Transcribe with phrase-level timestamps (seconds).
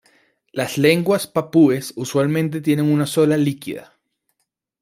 [0.51, 3.99] Las lenguas papúes usualmente tienen una sola líquida.